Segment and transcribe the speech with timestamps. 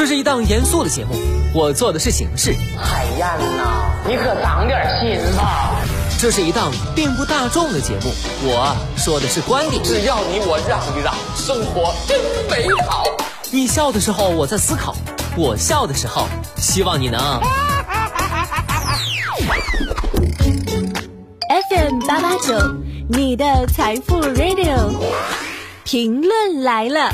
[0.00, 1.14] 这是一档严肃的节目，
[1.52, 2.54] 我做的是形式。
[2.74, 5.72] 海燕呐，你可长点心吧！
[6.18, 8.10] 这是一档并不大众的节目，
[8.44, 9.84] 我说的是观点。
[9.84, 12.18] 只要你我让一让，生活真
[12.48, 13.04] 美好。
[13.50, 14.96] 你笑的时候我在思考，
[15.36, 16.26] 我笑的时候
[16.56, 17.20] 希望你能。
[21.68, 22.58] FM 八八九，
[23.10, 24.94] 你的财富 Radio，
[25.84, 27.12] 评论来了。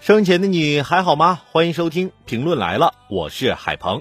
[0.00, 1.42] 生前的你还好吗？
[1.52, 4.00] 欢迎收听评论来了，我是海鹏。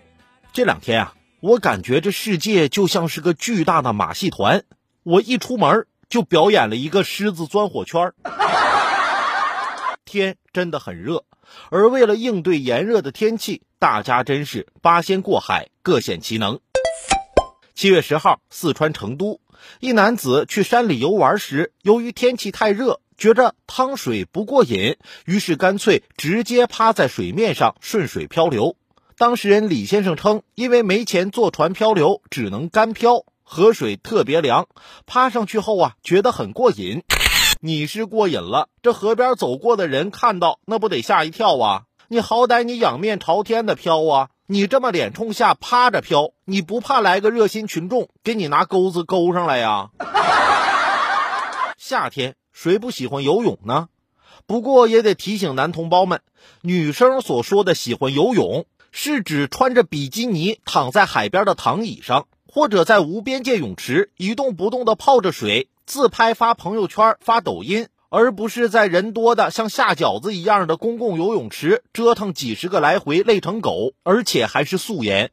[0.53, 4.63] 这两天啊，我感觉这世界就像是个巨大的马戏团，
[5.03, 8.13] 我一出门就表演了一个狮子钻火圈。
[10.05, 11.25] 天真的很热，
[11.69, 16.61] 而为了应对炎热的天气，大家真是八仙过海，各显其能。
[17.75, 19.41] 七月十号，四川成都，
[19.81, 23.01] 一男子去山里游玩时，由于天气太热。
[23.19, 28.77] 觉着汤水不过瘾，于是干脆直接趴在水面上顺水漂流。
[29.17, 34.69] 当事人李先生称，因为没钱坐船漂流，只能干漂，河水特别凉，
[35.05, 37.03] 趴上去后啊，觉得很过瘾。
[37.59, 41.81] 你是过瘾了，这河边走过的人看到，那不得吓一跳啊？
[42.07, 49.89] 你好歹你仰面朝天的漂啊，你这么脸冲下趴着漂，你不怕来个热心群众给你拿钩子勾上来呀？
[51.77, 52.35] 夏天。
[52.61, 53.87] 谁不喜欢游泳呢？
[54.45, 56.19] 不过也得提醒男同胞们，
[56.61, 75.31] 女生所说的喜欢游泳，是指穿着比基尼躺在海边的躺椅上，或者在无边界泳池一动不动的泡着水，自拍发朋友圈、发抖音，而不是在人多的像下饺子一样的公共游泳池折腾几十个来回累成狗，而且还是素颜。